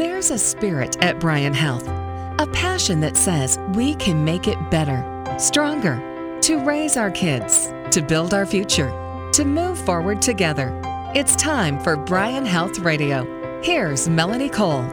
[0.00, 5.04] There's a spirit at Bryan Health, a passion that says we can make it better,
[5.38, 6.00] stronger,
[6.40, 8.88] to raise our kids, to build our future,
[9.34, 10.72] to move forward together.
[11.14, 13.26] It's time for Bryan Health Radio.
[13.62, 14.86] Here's Melanie Cole.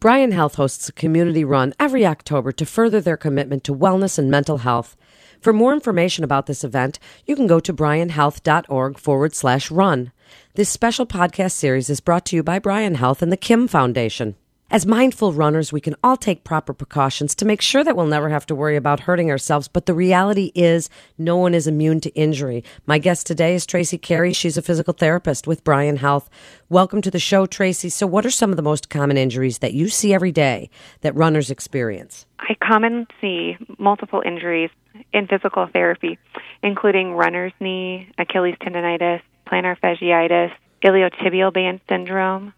[0.00, 4.28] Bryan Health hosts a community run every October to further their commitment to wellness and
[4.28, 4.96] mental health.
[5.40, 10.10] For more information about this event, you can go to bryanhealth.org forward slash run.
[10.54, 14.36] This special podcast series is brought to you by Bryan Health and the Kim Foundation.
[14.72, 18.28] As mindful runners, we can all take proper precautions to make sure that we'll never
[18.28, 19.66] have to worry about hurting ourselves.
[19.66, 20.88] But the reality is,
[21.18, 22.62] no one is immune to injury.
[22.86, 24.32] My guest today is Tracy Carey.
[24.32, 26.30] She's a physical therapist with Bryan Health.
[26.68, 27.88] Welcome to the show, Tracy.
[27.88, 31.16] So, what are some of the most common injuries that you see every day that
[31.16, 32.26] runners experience?
[32.38, 34.70] I commonly see multiple injuries
[35.12, 36.16] in physical therapy,
[36.62, 42.52] including runner's knee, Achilles tendonitis, plantar fasciitis, iliotibial band syndrome,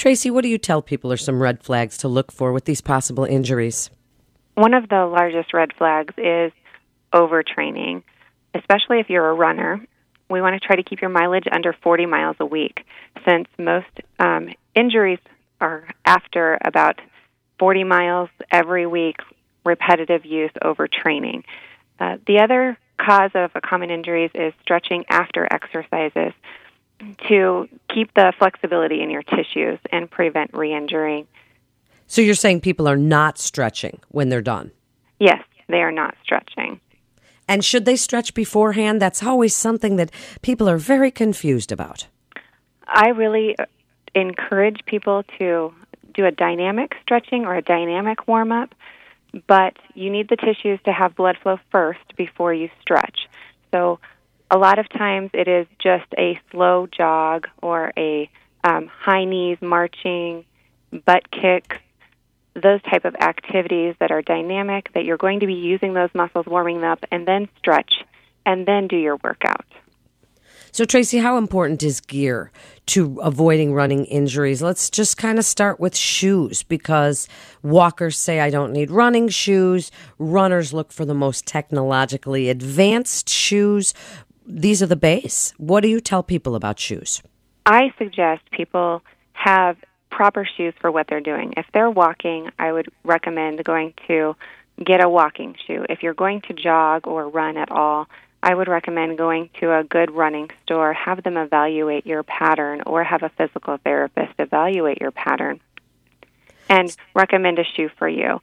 [0.00, 2.80] Tracy, what do you tell people are some red flags to look for with these
[2.80, 3.90] possible injuries?
[4.54, 6.52] One of the largest red flags is
[7.12, 8.02] overtraining,
[8.54, 9.84] especially if you're a runner.
[10.30, 12.80] We want to try to keep your mileage under 40 miles a week,
[13.26, 15.18] since most um, injuries
[15.60, 16.98] are after about
[17.58, 19.16] 40 miles every week,
[19.66, 21.44] repetitive use overtraining.
[21.98, 26.32] Uh, the other cause of common injuries is stretching after exercises
[27.28, 31.26] to keep the flexibility in your tissues and prevent re injury.
[32.06, 34.72] So you're saying people are not stretching when they're done?
[35.18, 36.80] Yes, they are not stretching.
[37.48, 39.00] And should they stretch beforehand?
[39.00, 40.10] That's always something that
[40.42, 42.06] people are very confused about.
[42.86, 43.66] I really uh,
[44.14, 45.72] encourage people to
[46.14, 48.74] do a dynamic stretching or a dynamic warm up,
[49.46, 53.28] but you need the tissues to have blood flow first before you stretch.
[53.70, 54.00] So
[54.50, 58.28] a lot of times it is just a slow jog or a
[58.64, 60.44] um, high knees marching,
[61.06, 61.76] butt kicks,
[62.54, 66.46] those type of activities that are dynamic that you're going to be using those muscles
[66.46, 67.92] warming up and then stretch
[68.44, 69.64] and then do your workout.
[70.72, 72.52] So, Tracy, how important is gear
[72.86, 74.62] to avoiding running injuries?
[74.62, 77.28] Let's just kind of start with shoes because
[77.62, 79.90] walkers say I don't need running shoes.
[80.18, 83.94] Runners look for the most technologically advanced shoes
[84.50, 85.54] these are the base.
[85.58, 87.22] What do you tell people about shoes?
[87.66, 89.02] I suggest people
[89.32, 89.76] have
[90.10, 91.54] proper shoes for what they're doing.
[91.56, 94.34] If they're walking, I would recommend going to
[94.84, 95.84] get a walking shoe.
[95.88, 98.08] If you're going to jog or run at all,
[98.42, 103.04] I would recommend going to a good running store, have them evaluate your pattern, or
[103.04, 105.60] have a physical therapist evaluate your pattern
[106.68, 108.40] and recommend a shoe for you.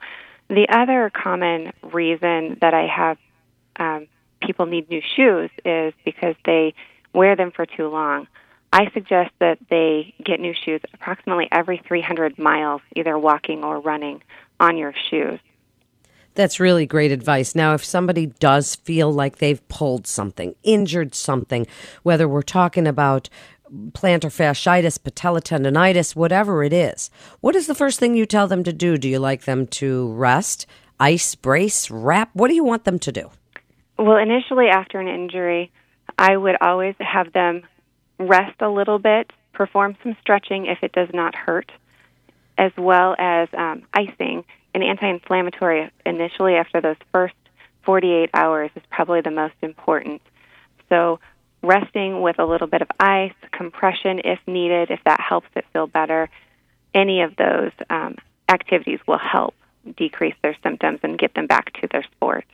[0.50, 3.18] The other common reason that I have
[3.78, 4.08] um,
[4.42, 6.74] people need new shoes is because they
[7.14, 8.28] wear them for too long.
[8.72, 14.22] I suggest that they get new shoes approximately every 300 miles, either walking or running
[14.60, 15.40] on your shoes.
[16.38, 17.56] That's really great advice.
[17.56, 21.66] Now, if somebody does feel like they've pulled something, injured something,
[22.04, 23.28] whether we're talking about
[23.94, 27.10] plantar fasciitis, patella tendonitis, whatever it is,
[27.42, 29.00] what is the first thing you tell them to do?
[29.00, 30.68] Do you like them to rest,
[31.00, 32.30] ice, brace, wrap?
[32.34, 33.32] What do you want them to do?
[33.98, 35.72] Well, initially after an injury,
[36.20, 37.64] I would always have them
[38.20, 41.72] rest a little bit, perform some stretching if it does not hurt,
[42.60, 44.46] as well as um, icing.
[44.78, 47.34] An anti inflammatory initially after those first
[47.82, 50.22] 48 hours is probably the most important.
[50.88, 51.20] So,
[51.64, 55.88] resting with a little bit of ice, compression if needed, if that helps it feel
[55.88, 56.30] better,
[56.94, 58.18] any of those um,
[58.50, 59.56] activities will help
[59.98, 62.46] decrease their symptoms and get them back to their sport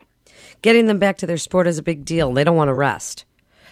[0.62, 2.34] getting them back to their sport is a big deal.
[2.34, 3.26] They don't want to rest.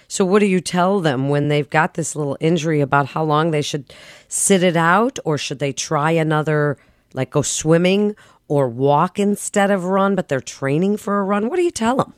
[0.07, 3.51] So, what do you tell them when they've got this little injury about how long
[3.51, 3.93] they should
[4.27, 6.77] sit it out, or should they try another,
[7.13, 8.15] like go swimming
[8.51, 11.47] or walk instead of run, but they're training for a run?
[11.47, 12.13] What do you tell them?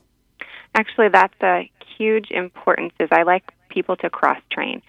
[0.74, 2.92] Actually, that's a huge importance.
[3.00, 4.82] Is I like people to cross train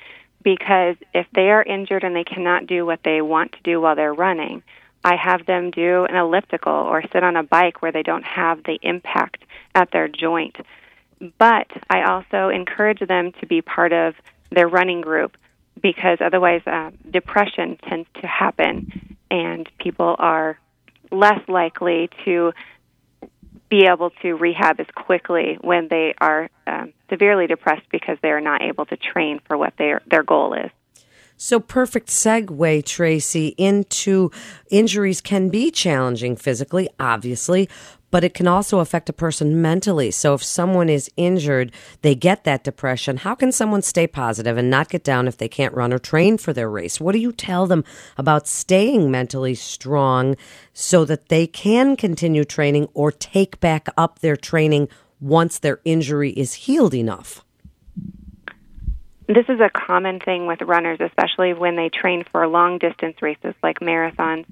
[0.42, 3.94] because if they are injured and they cannot do what they want to do while
[3.94, 4.62] they're running,
[5.04, 8.62] I have them do an elliptical or sit on a bike where they don't have
[8.64, 9.44] the impact
[9.74, 10.56] at their joint.
[11.38, 14.14] But I also encourage them to be part of
[14.50, 15.36] their running group
[15.82, 20.58] because otherwise uh, depression tends to happen and people are
[21.14, 22.52] less likely to
[23.68, 28.40] be able to rehab as quickly when they are um, severely depressed because they are
[28.40, 30.70] not able to train for what their their goal is.
[31.36, 34.30] So, perfect segue, Tracy, into
[34.70, 37.68] injuries can be challenging physically, obviously,
[38.14, 40.12] but it can also affect a person mentally.
[40.12, 41.72] So if someone is injured,
[42.02, 43.16] they get that depression.
[43.16, 46.38] How can someone stay positive and not get down if they can't run or train
[46.38, 47.00] for their race?
[47.00, 47.82] What do you tell them
[48.16, 50.36] about staying mentally strong
[50.72, 54.88] so that they can continue training or take back up their training
[55.18, 57.44] once their injury is healed enough?
[59.26, 63.54] This is a common thing with runners, especially when they train for long distance races
[63.62, 64.44] like marathons.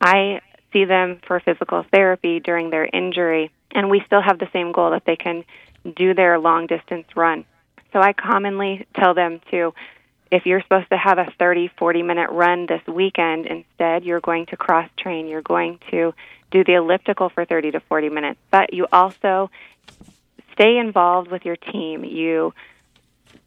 [0.00, 0.40] I
[0.72, 4.90] see them for physical therapy during their injury, and we still have the same goal
[4.90, 5.44] that they can
[5.96, 7.46] do their long distance run.
[7.92, 9.72] So I commonly tell them to
[10.30, 14.46] if you're supposed to have a 30, 40 minute run this weekend, instead you're going
[14.46, 15.26] to cross train.
[15.26, 16.14] You're going to
[16.50, 18.40] do the elliptical for 30 to 40 minutes.
[18.50, 19.50] But you also
[20.52, 22.04] stay involved with your team.
[22.04, 22.54] You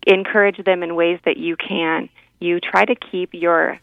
[0.05, 2.09] encourage them in ways that you can.
[2.39, 3.79] You try to keep your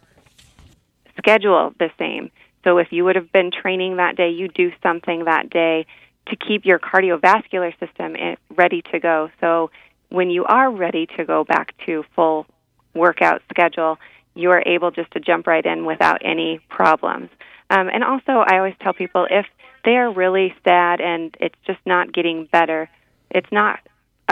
[1.18, 2.30] schedule the same.
[2.64, 5.86] So if you would have been training that day, you do something that day
[6.26, 8.14] to keep your cardiovascular system
[8.54, 9.30] ready to go.
[9.40, 9.70] So
[10.08, 12.46] when you are ready to go back to full
[12.94, 13.98] workout schedule,
[14.34, 17.30] you are able just to jump right in without any problems.
[17.70, 19.46] Um, and also, I always tell people if
[19.84, 22.88] they are really sad and it's just not getting better,
[23.30, 23.80] it's not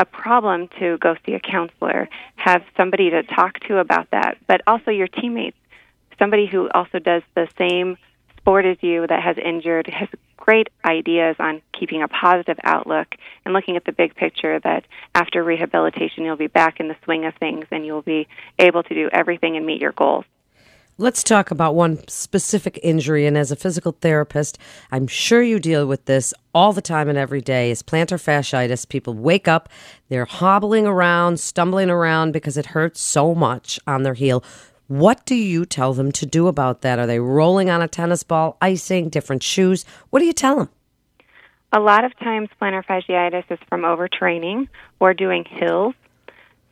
[0.01, 4.63] a problem to go see a counselor, have somebody to talk to about that, but
[4.67, 5.59] also your teammates,
[6.19, 7.99] somebody who also does the same
[8.39, 10.09] sport as you that has injured has
[10.39, 13.15] great ideas on keeping a positive outlook
[13.45, 17.27] and looking at the big picture that after rehabilitation you'll be back in the swing
[17.27, 18.27] of things and you'll be
[18.59, 20.25] able to do everything and meet your goals.
[21.01, 23.27] Let's talk about one specific injury.
[23.27, 24.59] And as a physical therapist,
[24.93, 28.87] I'm sure you deal with this all the time and every day is plantar fasciitis.
[28.87, 29.71] People wake up,
[30.11, 34.45] they're hobbling around, stumbling around because it hurts so much on their heel.
[34.89, 36.99] What do you tell them to do about that?
[36.99, 39.87] Are they rolling on a tennis ball, icing, different shoes?
[40.11, 40.69] What do you tell them?
[41.73, 44.69] A lot of times, plantar fasciitis is from overtraining
[44.99, 45.95] or doing hills.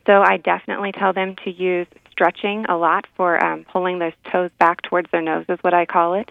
[0.05, 1.87] So I definitely tell them to use
[2.19, 5.85] stretching a lot for um, pulling those toes back towards their nose, is what I
[5.85, 6.29] call it.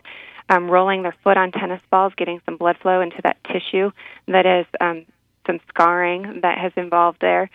[0.50, 3.90] Um, rolling their foot on tennis balls, getting some blood flow into that tissue
[4.26, 5.06] that is um,
[5.46, 7.49] some scarring that has involved there.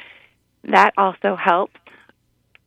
[0.64, 1.80] That also helps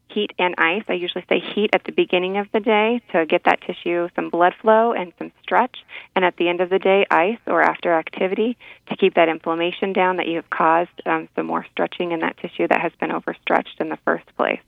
[0.08, 0.84] heat and ice.
[0.88, 4.30] I usually say heat at the beginning of the day to get that tissue some
[4.30, 5.78] blood flow and some stretch,
[6.14, 8.56] and at the end of the day, ice or after activity
[8.88, 12.36] to keep that inflammation down that you have caused um, some more stretching in that
[12.38, 14.60] tissue that has been overstretched in the first place.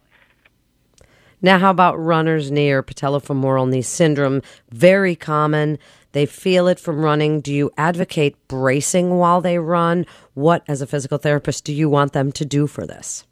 [1.40, 4.42] Now, how about runner's knee or patellofemoral knee syndrome?
[4.70, 5.78] Very common.
[6.12, 7.40] They feel it from running.
[7.40, 10.06] Do you advocate bracing while they run?
[10.34, 13.24] What, as a physical therapist, do you want them to do for this?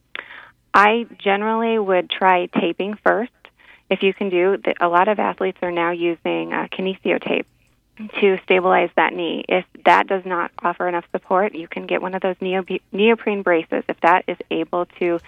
[0.72, 3.32] I generally would try taping first.
[3.88, 7.46] If you can do, a lot of athletes are now using uh, kinesio tape
[8.20, 9.44] to stabilize that knee.
[9.48, 13.84] If that does not offer enough support, you can get one of those neoprene braces.
[13.88, 15.18] If that is able to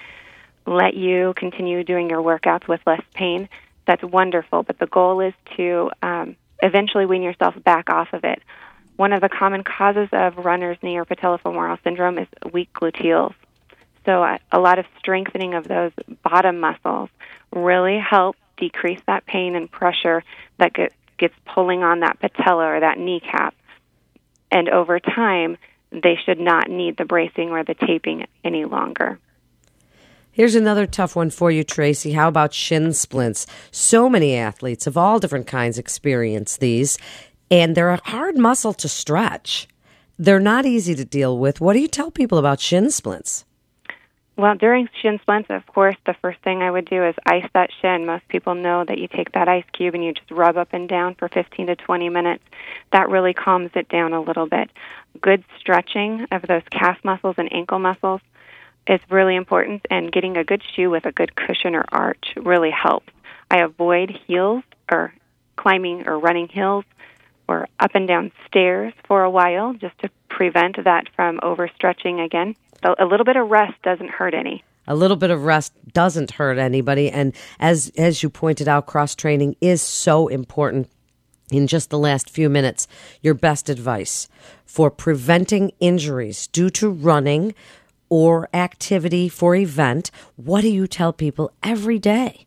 [0.68, 3.48] let you continue doing your workouts with less pain,
[3.86, 4.62] that's wonderful.
[4.62, 8.42] But the goal is to um, eventually wean yourself back off of it.
[8.96, 13.34] One of the common causes of runner's knee or patellofemoral syndrome is weak gluteals.
[14.04, 15.92] So a, a lot of strengthening of those
[16.22, 17.10] bottom muscles
[17.52, 20.24] really helps decrease that pain and pressure
[20.58, 23.54] that get, gets pulling on that patella or that kneecap.
[24.50, 25.58] And over time,
[25.90, 29.18] they should not need the bracing or the taping any longer.
[30.38, 32.12] Here's another tough one for you, Tracy.
[32.12, 33.44] How about shin splints?
[33.72, 36.96] So many athletes of all different kinds experience these,
[37.50, 39.66] and they're a hard muscle to stretch.
[40.16, 41.60] They're not easy to deal with.
[41.60, 43.46] What do you tell people about shin splints?
[44.36, 47.70] Well, during shin splints, of course, the first thing I would do is ice that
[47.82, 48.06] shin.
[48.06, 50.88] Most people know that you take that ice cube and you just rub up and
[50.88, 52.44] down for 15 to 20 minutes.
[52.92, 54.70] That really calms it down a little bit.
[55.20, 58.20] Good stretching of those calf muscles and ankle muscles
[58.88, 62.70] is really important, and getting a good shoe with a good cushion or arch really
[62.70, 63.12] helps.
[63.50, 65.12] I avoid heels or
[65.56, 66.84] climbing or running hills
[67.48, 72.54] or up and down stairs for a while just to prevent that from overstretching again.
[72.82, 74.62] A little bit of rest doesn't hurt any.
[74.86, 77.10] A little bit of rest doesn't hurt anybody.
[77.10, 80.88] And as as you pointed out cross training is so important.
[81.50, 82.86] In just the last few minutes
[83.22, 84.28] your best advice
[84.64, 87.54] for preventing injuries due to running
[88.08, 92.46] or activity for event what do you tell people every day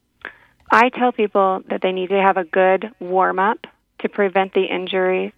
[0.72, 3.68] i tell people that they need to have a good warm up
[4.00, 5.32] to prevent the injuries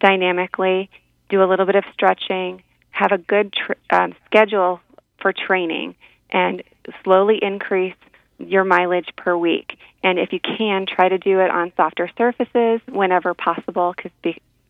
[0.00, 0.90] dynamically
[1.28, 2.62] do a little bit of stretching
[2.98, 4.80] have a good tr- um, schedule
[5.20, 5.94] for training
[6.30, 6.62] and
[7.04, 7.94] slowly increase
[8.38, 9.78] your mileage per week.
[10.02, 14.12] And if you can, try to do it on softer surfaces whenever possible, because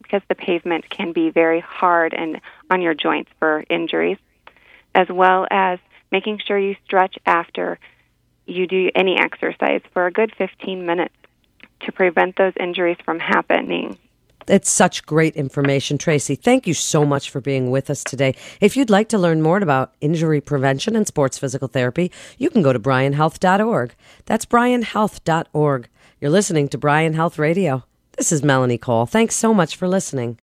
[0.02, 4.16] because the pavement can be very hard and on your joints for injuries,
[4.98, 5.78] as well as
[6.10, 7.78] making sure you stretch after
[8.46, 11.14] you do any exercise for a good 15 minutes
[11.80, 13.96] to prevent those injuries from happening.
[14.48, 16.34] It's such great information, Tracy.
[16.34, 18.34] Thank you so much for being with us today.
[18.60, 22.62] If you'd like to learn more about injury prevention and sports physical therapy, you can
[22.62, 23.94] go to bryanhealth.org.
[24.24, 25.88] That's bryanhealth.org.
[26.20, 27.84] You're listening to Bryan Health Radio.
[28.16, 29.06] This is Melanie Cole.
[29.06, 30.36] Thanks so much for listening.